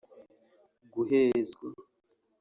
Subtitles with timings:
[0.93, 1.67] guhezwa